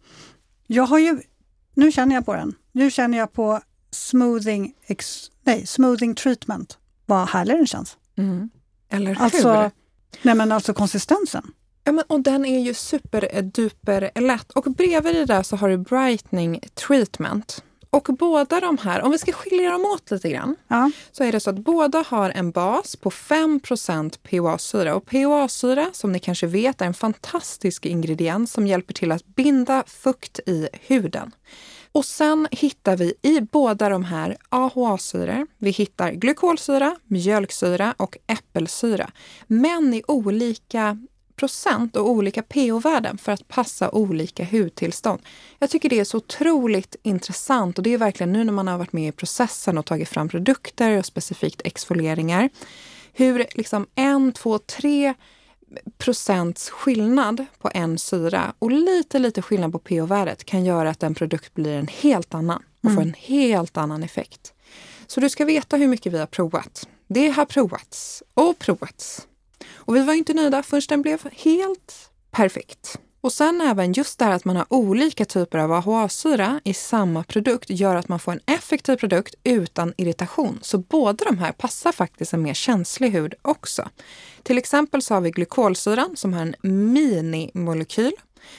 [0.67, 1.21] Jag har ju...
[1.75, 2.55] Nu känner jag på den.
[2.73, 3.61] Nu känner jag på
[3.91, 6.79] smoothing, ex, nej, smoothing treatment.
[7.07, 7.97] Vad härlig den känns.
[8.17, 8.51] Mm.
[8.89, 9.23] Eller hur?
[9.23, 9.71] Alltså,
[10.23, 11.53] nej men alltså konsistensen.
[11.89, 14.53] Ja, men, och den är ju superduper lätt.
[14.53, 17.63] Och bredvid det där så har du brightening treatment.
[17.91, 20.91] Och båda de här, om vi ska skilja dem åt lite grann, ja.
[21.13, 23.61] så är det så att båda har en bas på 5
[24.23, 24.95] PHA-syra.
[24.95, 29.85] Och PHA-syra, som ni kanske vet, är en fantastisk ingrediens som hjälper till att binda
[29.87, 31.33] fukt i huden.
[31.93, 39.11] Och sen hittar vi i båda de här AHA-syror, vi hittar glykolsyra, mjölksyra och äppelsyra.
[39.47, 40.99] Men i olika
[41.39, 45.21] procent och olika pH-värden för att passa olika hudtillstånd.
[45.59, 48.79] Jag tycker det är så otroligt intressant och det är verkligen nu när man har
[48.79, 52.51] varit med i processen och tagit fram produkter och specifikt exfolieringar.
[53.13, 55.15] Hur liksom en, två, tre
[55.99, 61.15] procents skillnad på en syra och lite, lite skillnad på pH-värdet kan göra att en
[61.15, 63.09] produkt blir en helt annan och får mm.
[63.09, 64.53] en helt annan effekt.
[65.07, 66.89] Så du ska veta hur mycket vi har provat.
[67.07, 69.28] Det har provats och provats.
[69.89, 72.99] Och vi var inte nöjda förrän den blev helt perfekt.
[73.21, 77.25] Och sen även just det här att man har olika typer av AHA-syra i samma
[77.25, 80.59] produkt gör att man får en effektiv produkt utan irritation.
[80.63, 83.89] Så båda de här passar faktiskt en mer känslig hud också.
[84.43, 86.55] Till exempel så har vi glykolsyran som har en
[86.93, 88.13] minimolekyl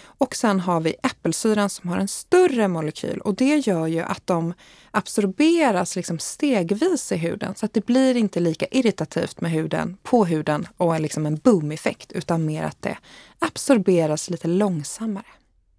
[0.03, 4.27] och sen har vi äppelsyran som har en större molekyl och det gör ju att
[4.27, 4.53] de
[4.91, 10.25] absorberas liksom stegvis i huden så att det blir inte lika irritativt med huden, på
[10.25, 12.97] huden och liksom en boom-effekt utan mer att det
[13.39, 15.25] absorberas lite långsammare.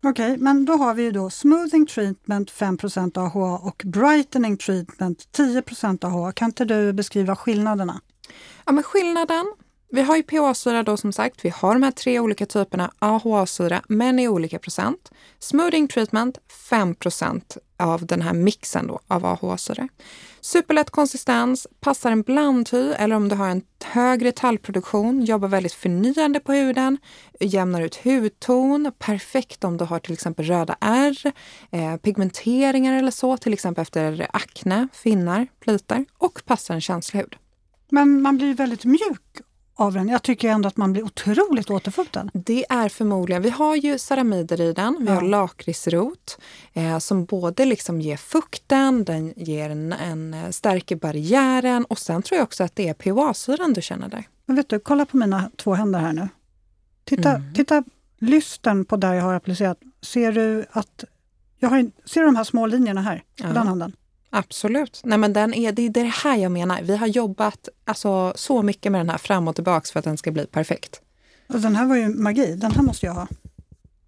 [0.04, 5.32] Okej, okay, men då har vi ju då Smoothing Treatment 5% AHA och Brightening Treatment
[5.32, 5.62] 10
[6.00, 6.32] AHA.
[6.32, 8.00] Kan inte du beskriva skillnaderna?
[8.66, 9.54] Ja, men skillnaden
[9.92, 11.44] vi har ju PHA-syra då som sagt.
[11.44, 15.10] Vi har de här tre olika typerna AHA-syra, men i olika procent.
[15.38, 16.38] Smoothing treatment
[16.70, 19.88] 5% av den här mixen då av AHA-syra.
[20.40, 26.40] Superlätt konsistens, passar en blandhy eller om du har en högre tallproduktion, jobbar väldigt förnyande
[26.40, 26.98] på huden,
[27.40, 31.32] jämnar ut hudton, perfekt om du har till exempel röda ärr,
[31.70, 37.36] eh, pigmenteringar eller så, till exempel efter akne, finnar, plitar och passar en känslig hud.
[37.90, 39.40] Men man blir väldigt mjuk
[39.80, 40.08] av den.
[40.08, 42.28] Jag tycker ändå att man blir otroligt återfuktad.
[42.32, 45.14] Det är förmodligen, vi har ju ceramider i den, vi ja.
[45.14, 46.38] har lakritsrot
[46.72, 52.22] eh, som både liksom ger fukten, den ger en, en, eh, stärker barriären och sen
[52.22, 54.28] tror jag också att det är PHA-syran du känner där.
[54.46, 56.28] Men vet du, kolla på mina två händer här nu.
[57.04, 57.54] Titta, mm.
[57.54, 57.84] titta
[58.18, 59.78] lysten på där jag har applicerat.
[60.02, 61.04] Ser du att
[61.58, 63.52] jag har, ser du de här små linjerna här på ja.
[63.52, 63.92] den handen?
[64.30, 65.00] Absolut.
[65.04, 66.82] Nej, men den är, det är det här jag menar.
[66.82, 70.16] Vi har jobbat alltså, så mycket med den här fram och tillbaks för att den
[70.16, 71.00] ska bli perfekt.
[71.46, 72.54] Den här var ju magi.
[72.56, 73.28] Den här måste jag ha.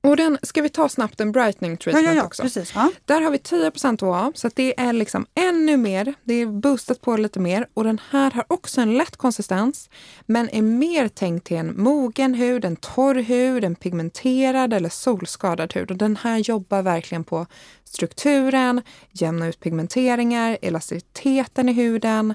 [0.05, 2.43] Och den ska vi ta snabbt en brightening treatment ja, ja, ja, också.
[2.43, 2.91] Precis, ja.
[3.05, 6.15] Där har vi 10% OA, så det är liksom ännu mer.
[6.25, 7.67] Det är boostat på lite mer.
[7.75, 9.91] Och den här har också en lätt konsistens,
[10.27, 15.73] men är mer tänkt till en mogen hud, en torr hud, en pigmenterad eller solskadad
[15.73, 15.91] hud.
[15.91, 17.47] Och den här jobbar verkligen på
[17.85, 22.35] strukturen, jämna ut pigmenteringar, elasticiteten i huden,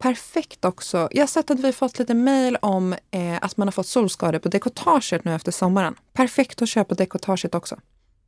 [0.00, 1.08] perfekt också.
[1.10, 4.38] Jag har sett att vi fått lite mejl om eh, att man har fått solskador
[4.38, 5.94] på dekotaget nu efter sommaren.
[6.12, 7.78] Perfekt att köpa dekotaget också.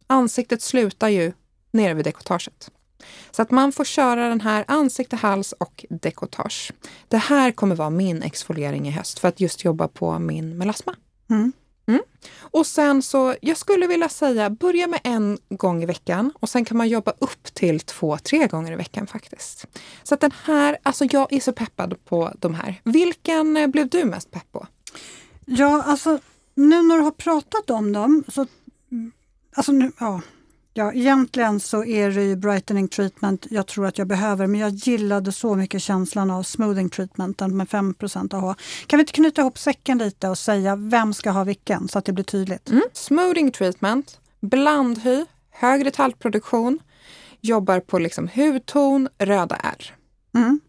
[0.07, 1.33] Ansiktet slutar ju
[1.71, 2.71] nere vid dekotaget.
[3.31, 6.73] Så att man får köra den här ansikte, hals och dekotage.
[7.09, 10.95] Det här kommer vara min exfoliering i höst för att just jobba på min melasma.
[11.31, 11.53] Mm.
[11.87, 12.01] Mm.
[12.41, 16.65] Och sen så, jag skulle vilja säga, börja med en gång i veckan och sen
[16.65, 19.67] kan man jobba upp till två, tre gånger i veckan faktiskt.
[20.03, 22.81] Så att den här, alltså jag är så peppad på de här.
[22.85, 24.67] Vilken eh, blev du mest pepp på?
[25.45, 26.19] Ja, alltså
[26.55, 28.47] nu när du har pratat om dem så,
[28.93, 29.13] mm,
[29.55, 30.21] alltså nu, ja,
[30.75, 34.71] Ja, egentligen så är det ju brightening treatment jag tror att jag behöver, men jag
[34.71, 38.55] gillade så mycket känslan av smoothing treatment med 5% AHA.
[38.87, 42.05] Kan vi inte knyta ihop säcken lite och säga vem ska ha vilken så att
[42.05, 42.71] det blir tydligt?
[42.71, 42.83] Mm.
[42.93, 46.79] Smoothing treatment, blandhy, högre talgproduktion,
[47.41, 49.95] jobbar på liksom hudton, röda ärr.
[50.35, 50.61] Mm.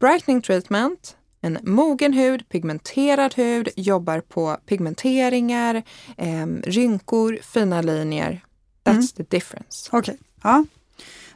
[0.00, 5.82] Brightening treatment, en mogen hud, pigmenterad hud, jobbar på pigmenteringar,
[6.16, 8.40] eh, rynkor, fina linjer
[8.88, 9.28] That's mm.
[9.28, 9.88] the difference.
[9.92, 10.16] Okej, okay.
[10.42, 10.64] ja.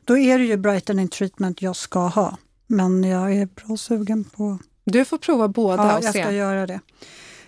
[0.05, 2.37] Då är det ju brightening treatment jag ska ha.
[2.67, 4.59] Men jag är bra sugen på...
[4.85, 6.23] Du får prova båda ja, och jag se.
[6.23, 6.81] ska göra det.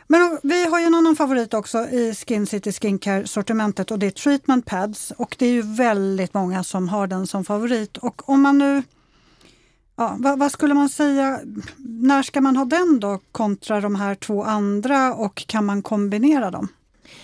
[0.07, 4.11] Men vi har ju en annan favorit också i Skin City Skincare-sortimentet och det är
[4.11, 5.12] treatment pads.
[5.17, 7.97] Och det är ju väldigt många som har den som favorit.
[7.97, 8.83] Och om man nu...
[9.97, 11.40] Ja, vad, vad, skulle man säga,
[11.77, 16.51] när ska man ha den då kontra de här två andra och kan man kombinera
[16.51, 16.69] dem?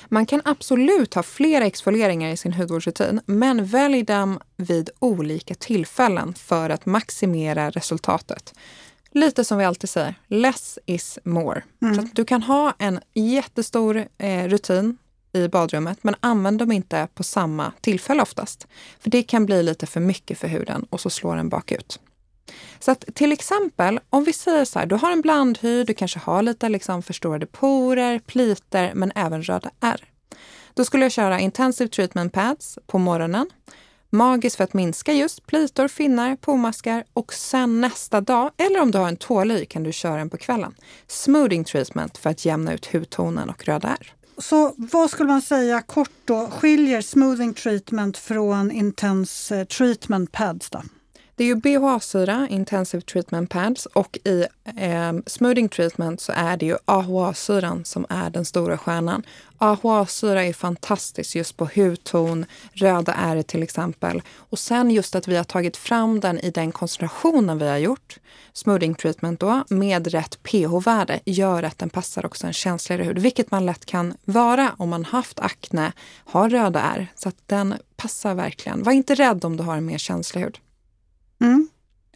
[0.09, 6.35] Man kan absolut ha flera exfolieringar i sin hudvårdsrutin, men välj dem vid olika tillfällen
[6.35, 8.55] för att maximera resultatet.
[9.13, 11.63] Lite som vi alltid säger, less is more.
[11.83, 11.95] Mm.
[11.95, 14.99] Så du kan ha en jättestor eh, rutin
[15.33, 18.67] i badrummet, men använd dem inte på samma tillfälle oftast.
[18.99, 22.01] För det kan bli lite för mycket för huden och så slår den bakut.
[22.79, 26.19] Så att till exempel, om vi säger så här, du har en blandhy, du kanske
[26.19, 30.05] har lite liksom förstorade porer, pliter, men även röda ärr.
[30.75, 33.51] Då skulle jag köra Intensive Treatment Pads på morgonen.
[34.11, 38.99] Magiskt för att minska just plitor, finnar, pormaskar och sen nästa dag, eller om du
[38.99, 40.75] har en tåly, kan du köra den på kvällen.
[41.07, 44.15] Smoothing treatment för att jämna ut hudtonen och röda ärr.
[44.39, 50.71] Så vad skulle man säga kort då skiljer smoothing treatment från intense eh, treatment pads?
[50.71, 50.83] Då?
[51.41, 56.67] Det är ju BHA-syra, Intensive Treatment Pads, och i eh, Smoothing Treatment så är det
[56.67, 59.23] ju AHA-syran som är den stora stjärnan.
[59.59, 64.23] AHA-syra är fantastiskt just på hudton, röda ärr till exempel.
[64.37, 68.19] Och sen just att vi har tagit fram den i den koncentrationen vi har gjort,
[68.53, 73.51] smoothing treatment då, med rätt pH-värde gör att den passar också en känsligare hud, vilket
[73.51, 75.93] man lätt kan vara om man haft akne,
[76.25, 77.07] har röda ärr.
[77.15, 78.83] Så att den passar verkligen.
[78.83, 80.59] Var inte rädd om du har en mer känslig hud.
[81.41, 81.69] Mm.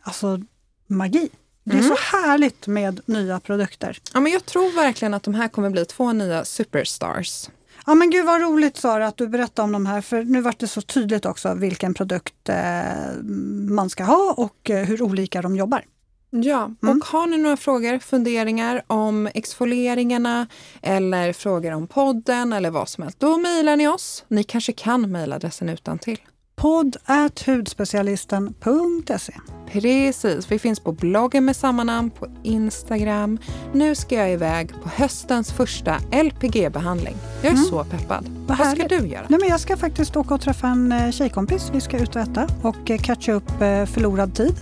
[0.02, 0.40] Alltså
[0.86, 1.28] magi.
[1.64, 1.88] Det är mm.
[1.88, 3.98] så härligt med nya produkter.
[4.14, 7.48] Ja, men jag tror verkligen att de här kommer bli två nya superstars.
[7.86, 10.58] Ja men gud vad roligt Sara att du berättade om de här för nu vart
[10.58, 13.22] det så tydligt också vilken produkt eh,
[13.70, 15.84] man ska ha och eh, hur olika de jobbar.
[16.30, 16.98] Ja, Mm.
[16.98, 20.46] och har ni några frågor, funderingar om exfolieringarna
[20.82, 24.24] eller frågor om podden eller vad som helst, då mejlar ni oss.
[24.28, 26.18] Ni kanske kan mejladressen utan till.
[26.56, 29.32] Podd at hudspecialisten.se
[29.72, 33.38] Precis, vi finns på bloggen med samma namn, på Instagram.
[33.72, 37.16] Nu ska jag iväg på höstens första LPG-behandling.
[37.42, 37.64] Jag är Mm.
[37.64, 38.26] så peppad.
[38.46, 39.26] Vad Vad ska du göra?
[39.28, 41.70] Nej, men jag ska faktiskt åka och träffa en eh, tjejkompis.
[41.72, 44.54] Vi ska ut och äta och eh, catcha upp eh, förlorad tid.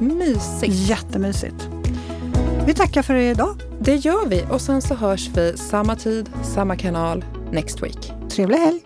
[0.00, 0.74] Mysigt.
[0.74, 1.68] Jättemysigt.
[2.66, 3.56] Vi tackar för idag.
[3.80, 8.12] Det gör vi och sen så hörs vi samma tid, samma kanal, next week.
[8.30, 8.80] Trevlig helg!